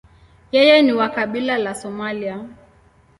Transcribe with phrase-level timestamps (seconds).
[0.51, 2.45] Yeye ni wa kabila la Somalia.